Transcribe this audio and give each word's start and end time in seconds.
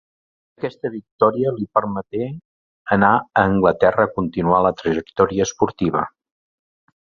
Aquesta 0.61 0.89
victòria 0.93 1.51
li 1.57 1.67
permeté 1.79 2.31
anar 2.97 3.11
a 3.19 3.45
Anglaterra 3.53 4.09
a 4.09 4.13
continuar 4.19 4.65
la 4.69 4.75
trajectòria 4.83 5.49
esportiva. 5.51 6.07